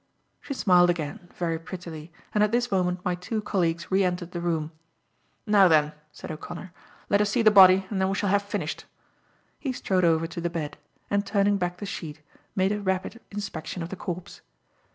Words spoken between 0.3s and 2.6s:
She smiled again, very prettily, and at